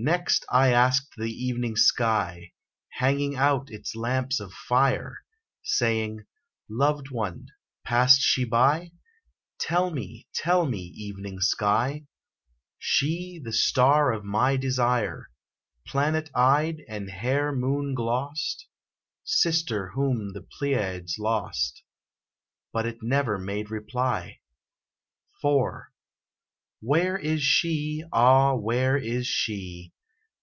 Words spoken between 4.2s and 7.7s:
of fire; Saying, "Loved one,